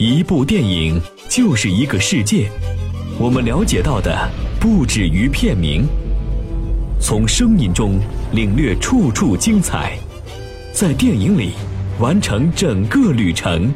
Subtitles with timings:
[0.00, 0.96] 一部电影
[1.28, 2.48] 就是一个世界，
[3.18, 5.84] 我们了解到的不止于片名。
[7.00, 7.98] 从声音中
[8.30, 9.98] 领略处处精彩，
[10.72, 11.50] 在电影里
[11.98, 13.74] 完成整个旅程。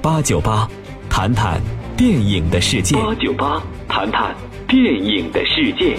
[0.00, 0.66] 八九八，
[1.10, 1.60] 谈谈
[1.94, 2.96] 电影的世界。
[2.96, 4.34] 八九八，谈谈
[4.66, 5.98] 电影的世界。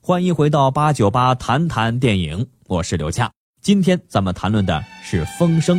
[0.00, 3.30] 欢迎回到八九八谈谈电影，我是刘恰。
[3.62, 5.78] 今天咱们谈论的是《风声》。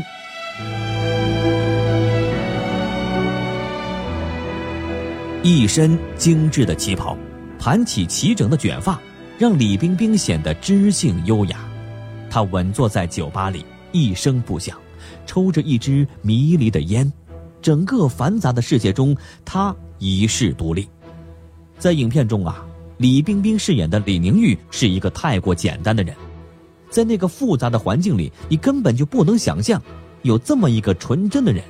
[5.47, 7.15] 一身精致的旗袍，
[7.59, 8.99] 盘起齐整的卷发，
[9.37, 11.59] 让李冰冰显得知性优雅。
[12.31, 14.75] 她稳坐在酒吧里，一声不响，
[15.27, 17.13] 抽着一支迷离的烟。
[17.61, 20.87] 整个繁杂的世界中，她一世独立。
[21.77, 22.65] 在影片中啊，
[22.97, 26.15] 李冰冰饰演的李宁玉是一个太过简单的人，
[26.89, 29.79] 在那个复杂的环境里，你根本就不能想象
[30.23, 31.63] 有这么一个纯真的人。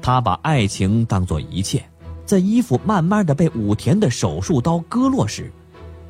[0.00, 1.84] 他把爱情当作一切。
[2.30, 5.50] 在衣服慢慢的被武田的手术刀割落时，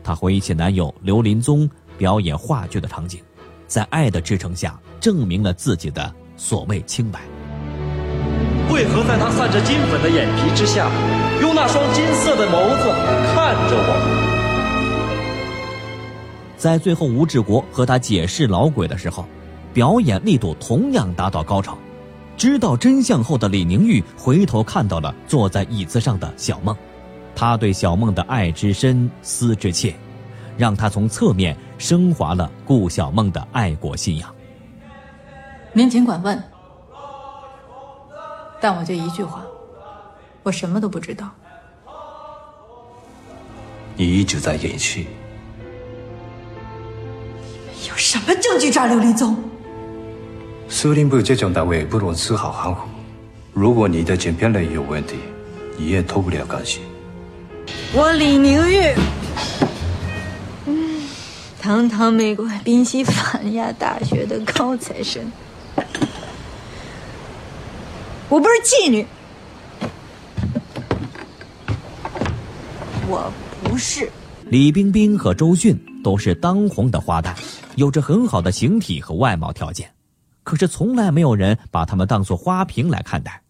[0.05, 3.23] 她回忆起男友刘林宗表演话剧的场景，
[3.67, 7.21] 在爱的支撑下证明了自己的所谓清白。
[8.71, 10.91] 为何在他散着金粉的眼皮之下，
[11.41, 12.91] 用那双金色的眸子
[13.33, 13.97] 看着我？
[16.59, 19.25] 在最后吴志国和他解释老鬼的时候，
[19.73, 21.79] 表演力度同样达到高潮。
[22.41, 26.75] 知道真相后的李宁玉回头看到了坐在椅子上的小梦，
[27.37, 29.95] 他对小梦的爱之深、思之切，
[30.57, 34.35] 让他从侧面升华了顾小梦的爱国信仰。
[35.75, 36.43] 您尽管问，
[38.59, 39.45] 但我就一句话，
[40.43, 41.29] 我什么都不知道。
[43.97, 45.07] 你一直在演戏。
[47.87, 49.37] 有什么证据抓刘立宗？
[50.71, 52.89] 司令部这种单位不容丝毫含糊。
[53.53, 55.17] 如果你的剪片类有问题，
[55.77, 56.81] 你也脱不了干系。
[57.93, 58.95] 我李宁玉，
[60.67, 61.03] 嗯，
[61.61, 65.31] 堂堂美国宾夕法尼亚大学的高材生，
[68.28, 69.05] 我不是妓女，
[73.09, 73.31] 我
[73.65, 74.09] 不是。
[74.47, 77.34] 李冰冰和周迅都是当红的花旦，
[77.75, 79.91] 有着很好的形体和外貌条件。
[80.50, 83.41] 可是从来没有人把他们当作花瓶来看待。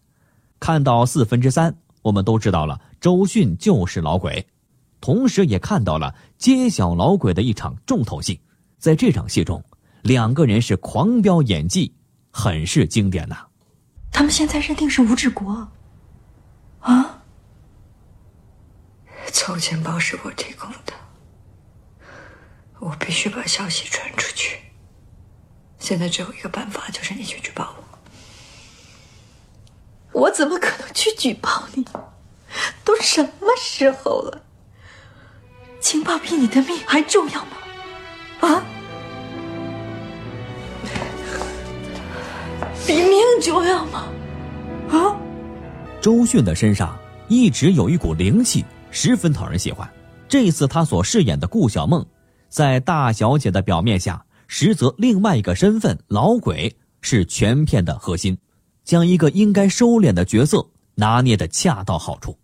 [0.59, 4.47] 看到四分之三，我们都知道了周迅就是老鬼，
[4.99, 8.39] 同时也看到了揭晓老鬼的一场重头戏。
[8.77, 9.63] 在这场戏中，
[10.03, 11.91] 两个人是狂飙演技，
[12.29, 13.47] 很是经典呐。
[14.11, 15.69] 他们现在认定是吴志国。
[16.81, 17.23] 啊？
[19.31, 20.93] 凑钱包是我提供的，
[22.77, 24.59] 我必须把消息传出去。
[25.81, 27.73] 现在只有一个办法，就是你去举报
[30.13, 30.21] 我。
[30.21, 31.83] 我怎么可能去举报你？
[32.85, 34.43] 都什么时候了？
[35.81, 37.57] 情报比你的命还重要吗？
[38.41, 38.63] 啊？
[42.85, 44.07] 比命重要吗？
[44.91, 45.17] 啊？
[45.99, 46.95] 周迅的身上
[47.27, 49.91] 一直有一股灵气，十分讨人喜欢。
[50.27, 52.05] 这次她所饰演的顾小梦，
[52.49, 54.23] 在大小姐的表面下。
[54.53, 58.37] 实则另外一个身份，老鬼是全片的核心，
[58.83, 62.37] 将一个应该收敛的角色拿捏的恰到好处。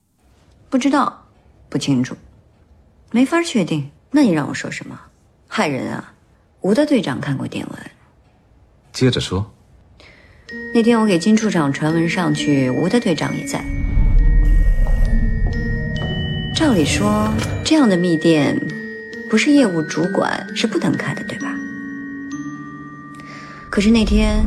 [0.69, 1.25] 不知道，
[1.68, 2.16] 不清楚，
[3.12, 3.91] 没法确定。
[4.09, 4.97] 那你让我说什么？
[5.50, 6.13] 害人啊！
[6.62, 7.78] 吴大队长看过电文。
[8.94, 9.45] 接着说。
[10.74, 13.62] 那天我给金处长传文上去，吴大队长也在。
[16.56, 17.29] 照理说，
[17.66, 18.57] 这样的密电，
[19.29, 21.47] 不是业务主管是不能开的，对吧？
[23.77, 24.43] 可是那天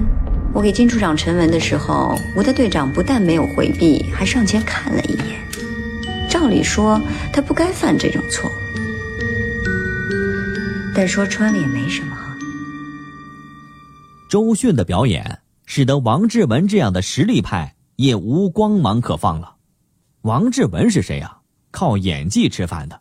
[0.53, 6.29] 我给金处长陈文的时候，吴大队长不但没有回避，还上前看了一眼。
[6.29, 7.01] 照理说
[7.33, 8.51] 他不该犯这种错，
[10.93, 12.17] 但说穿了也没什么。
[14.29, 19.55] 周迅的表演使得王志文这样的实力派也无光芒可放了。
[20.23, 21.39] 王志文是谁啊？
[21.71, 23.01] 靠演技吃饭的。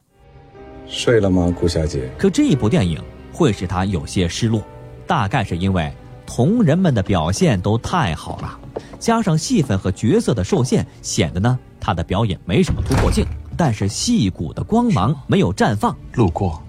[0.85, 2.07] 睡了吗，顾小姐？
[2.19, 3.03] 可这一部电影
[3.33, 4.61] 会使他有些失落，
[5.07, 5.91] 大概是因为。
[6.29, 8.59] 同人们的表现都太好了，
[8.99, 13.25] 加上戏份和角色的受限，显得呢他的表演没什么突破性。
[13.57, 16.61] 但是戏骨的光芒没有绽放，路过，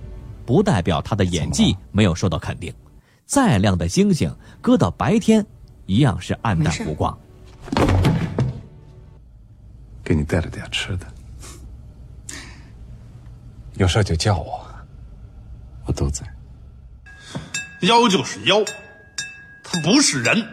[0.46, 2.72] 不代表他的演技没有受到肯定。
[3.26, 5.44] 再亮的星星，搁到白天，
[5.84, 7.16] 一样是暗淡无光。
[10.02, 11.06] 给你带了点吃的，
[13.74, 14.66] 有事就叫我，
[15.84, 16.26] 我都在。
[17.82, 18.56] 妖就是妖。
[19.72, 20.44] 他不是人，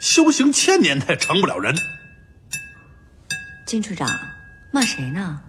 [0.00, 1.74] 修行千年他也成不了人。
[3.66, 4.08] 金处长，
[4.72, 5.40] 骂谁呢？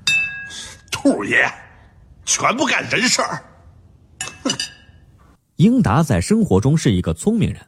[0.91, 1.47] 兔爷，
[2.25, 3.45] 全不干人事儿。
[5.57, 7.61] 英达在生活中是一个聪明人，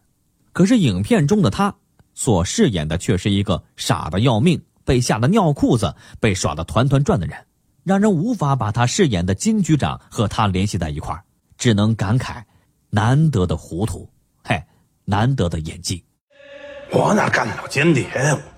[0.52, 1.76] 可是影片中的他
[2.16, 7.38] 所饰演的却是一个傻的要命、被吓得尿裤子、被耍得团团转的人，
[7.84, 11.24] 让人无法把他饰演的金局长和他联系在一块儿，
[11.56, 12.44] 只能感慨
[12.90, 14.10] 难得的糊涂，嘿，
[15.10, 16.04] 难得的演技。
[16.92, 18.06] 我哪干得了间谍？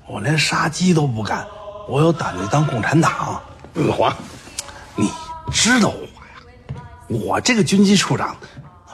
[0.07, 1.45] 我连杀鸡都不干，
[1.87, 3.39] 我有胆子当共产党。
[3.75, 4.15] 老黄，
[4.95, 5.07] 你
[5.51, 6.81] 知道我呀？
[7.07, 8.35] 我这个军机处长。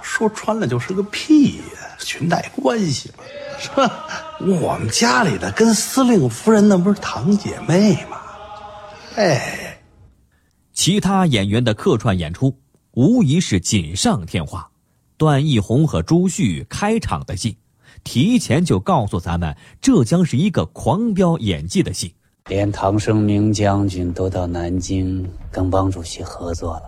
[0.02, 3.24] 说穿了就是个屁呀，裙带关系嘛，
[3.58, 4.06] 是吧？
[4.40, 8.22] 我们家里的跟司令夫人那不是堂姐妹吗？
[9.16, 9.80] 哎，
[10.74, 12.60] 其他演员的客串演出
[12.92, 14.70] 无疑是锦上添花。
[15.18, 17.58] 段奕宏和朱旭开场的戏，
[18.04, 22.16] 提前就告诉咱们，这将是一个狂飙演技的戏。
[22.48, 26.84] 连唐生明将军都到南京跟汪主席合作了，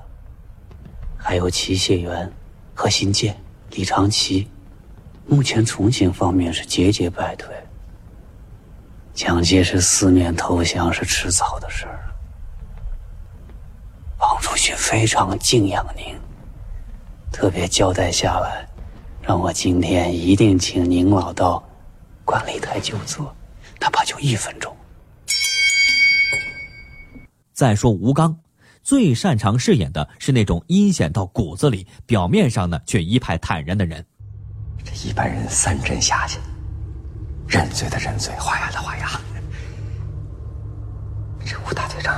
[1.17, 2.31] 还有齐谢元。
[2.79, 3.35] 和新建、
[3.71, 4.47] 李长奇，
[5.25, 7.51] 目前重庆方面是节节败退。
[9.15, 12.13] 蒋介石四面投降是迟早的事儿。
[14.19, 16.15] 王主席非常敬仰您，
[17.37, 18.67] 特别交代下来，
[19.21, 21.63] 让我今天一定请宁老到
[22.25, 23.31] 观礼台就坐，
[23.79, 24.75] 哪怕就一分钟。
[27.53, 28.35] 再说吴刚。
[28.81, 34.03] 最擅长饰演的是那种阴险到骨子里，表面上呢却一派坦然的人。
[34.83, 36.39] 这一般人三针下去，
[37.47, 39.21] 认罪的认罪，画押的画押。
[41.45, 42.15] 这吴大队长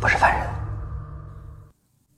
[0.00, 0.55] 不是犯人。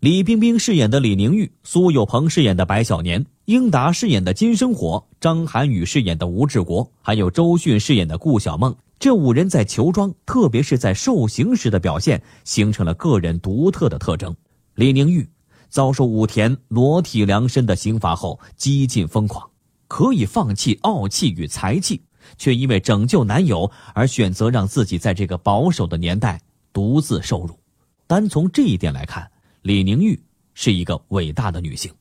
[0.01, 8.73] 李冰冰饰演的李宁玉，苏有朋饰演的白小年，英达饰演的金生火，张涵予饰演的吴志国，还有周迅饰演的顾小梦。
[9.01, 14.37] 这五人在球庄，特别是在受刑时的表现，形成了个人独特的特征。
[14.77, 15.29] 李宁玉
[15.69, 19.51] 遭受武田裸体量身的刑罚后，几近疯狂，
[19.89, 22.01] 可以放弃傲气与才气，
[22.37, 26.41] 却因为拯救男友而选择让自己在这个保守的年代
[26.73, 27.59] 独自受辱。
[28.07, 29.29] 单从这一点来看，
[29.63, 30.21] 李宁玉
[30.55, 31.93] 是一个伟大的女性。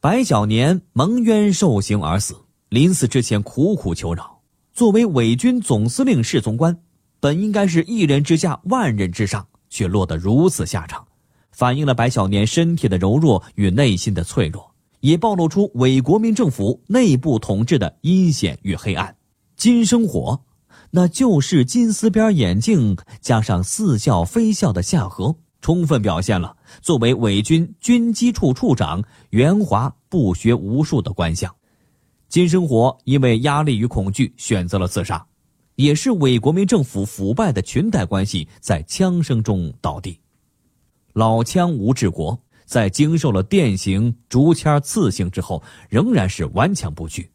[0.00, 2.34] 白小年蒙冤受刑而死，
[2.68, 4.40] 临死之前苦苦求饶。
[4.72, 6.78] 作为伪军总司令侍从官，
[7.18, 11.06] 本应该是一人之下万人之上，却落得如此下场，
[11.50, 19.16] 反映了白小年身体的柔弱与内心的脆弱，也暴露出伪国民政府内部统治的阴险与黑暗。
[19.56, 20.40] 金生火，
[20.92, 31.54] 那就是金丝边眼镜加上似笑非笑的下颌，充分表现了作为伪军军机处处长袁华不学无术的官相。
[32.28, 35.26] 金生活因为压力与恐惧选择了自杀，
[35.74, 40.18] 也是伪国民政府腐败的裙带关系在枪声中倒地。
[41.12, 47.28] 老枪吴志国在经受了电刑、竹签刺刑之后，仍然是顽强不屈。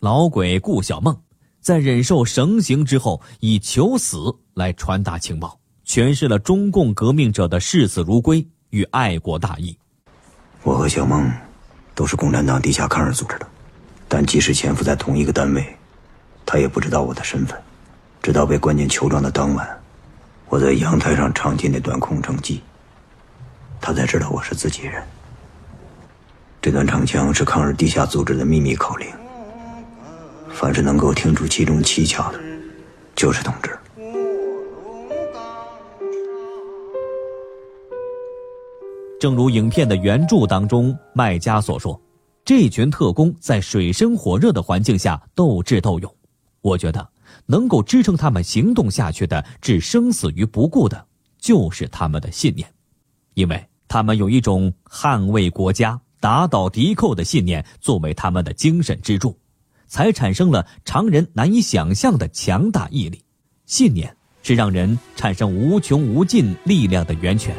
[0.00, 1.14] 老鬼顾小梦
[1.60, 9.74] 在忍受绳刑之后，以求死来传达情报，诠释了中共革命者的视死如归与爱国大义。
[10.62, 11.32] 我和小梦
[11.94, 13.48] 都是共产党地下抗日组织的。
[14.06, 15.66] 但即使潜伏在同一个单位，
[16.44, 17.58] 他也不知道我的身份。
[18.22, 19.66] 直到被关进囚庄的当晚，
[20.48, 22.62] 我在阳台上唱起那段空城计，
[23.80, 25.02] 他才知道我是自己人。
[26.60, 29.08] 这段唱腔是抗日地下组织的秘密口令，
[30.50, 32.40] 凡是能够听出其中蹊跷的，
[33.14, 33.77] 就是同志。
[39.20, 42.00] 正如影片的原著当中麦家所说。
[42.44, 46.10] 这群特工在水深火热的环境下斗智斗勇，
[46.62, 47.06] 我觉得
[47.44, 51.06] 能够支撑他们行动下去的、置生死于不顾的，
[51.38, 52.66] 就是他们的信念，
[53.34, 59.38] 因为他们有一种捍卫国家、打倒敌寇的信念作为他们的精神支柱，
[59.86, 63.22] 才产生了常人难以想象的强大毅力。
[63.66, 67.54] 信念是让人产生无穷无尽力量的源泉。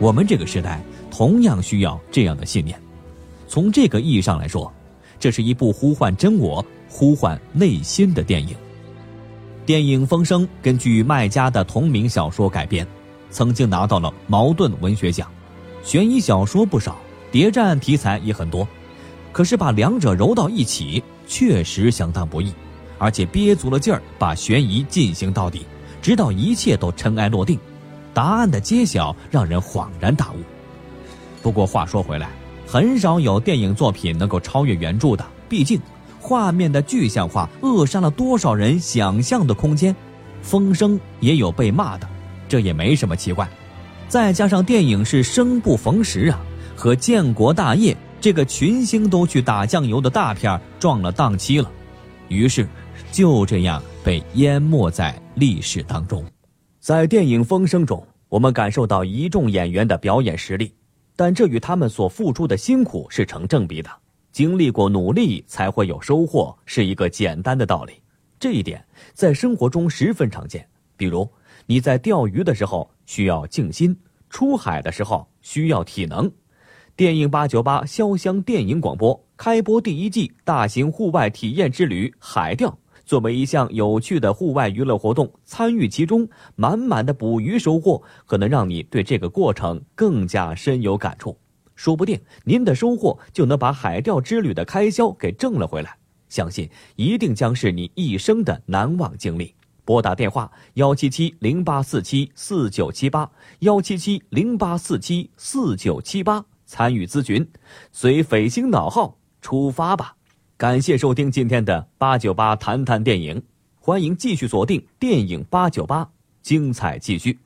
[0.00, 2.80] 我们这个时代同样需要这样的信念。
[3.48, 4.72] 从这个意义上来说，
[5.18, 8.54] 这是一部呼唤真我、呼唤内心的电影。
[9.66, 12.86] 电影《风声》根据麦家的同名小说改编，
[13.30, 15.28] 曾经拿到了茅盾文学奖。
[15.82, 16.96] 悬疑小说不少，
[17.32, 18.66] 谍战题材也很多，
[19.32, 22.52] 可是把两者揉到一起，确实相当不易，
[22.98, 25.66] 而且憋足了劲儿把悬疑进行到底，
[26.00, 27.58] 直到一切都尘埃落定，
[28.18, 30.38] 答案的揭晓让人恍然大悟。
[31.40, 32.28] 不过话说回来。
[32.66, 35.80] 很少有电影作品能够超越原著的，毕竟
[36.18, 39.94] 画面的具象化扼杀了多少人想象的空间。
[40.42, 42.08] 风声也有被骂的，
[42.48, 43.48] 这也没什么奇怪。
[44.08, 46.40] 再加上电影是生不逢时啊，
[46.74, 51.70] 和建国大业这个群星都去打酱油的大片撞了档期了，
[52.26, 52.68] 于是
[53.12, 56.24] 就这样被淹没在历史当中。
[56.80, 60.74] 在电影《风声》中，我们感受到一众演员的表演实力，
[61.16, 63.90] 但这与他们所付出的辛苦是成正比的。
[64.30, 67.94] 经历过努力才会有收获，是一个简单的道理。
[68.38, 70.66] 这一点在生活中十分常见。
[70.96, 71.28] 比如
[71.64, 73.96] 你在钓鱼的时候需要静心，
[74.28, 76.30] 出海的时候需要体能。
[76.94, 82.76] 电影八九八潇湘电影广播开播第一季大型户外体验之旅海钓，
[83.08, 91.34] 作为一项有趣的户外娱乐活动，参与其中，满满的捕鱼收获，可能让你对这个过程更加深有感触。
[91.74, 95.96] 说不定您的收获就能把海钓之旅的开销给挣了回来。
[96.28, 99.54] 相信一定将是你一生的难忘经历。
[99.86, 107.50] 拨打电话幺七七零八四七四九七八幺七七零八四七四九七八参与咨询，
[107.90, 110.17] 随匪星脑号出发吧！
[110.58, 113.40] 感谢收听今天的八九八谈谈电影，
[113.78, 116.10] 欢迎继续锁定电影八九八，
[116.42, 117.38] 精彩继续。